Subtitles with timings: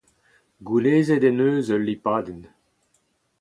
[0.67, 2.43] Gounezet en deus ul lipadenn.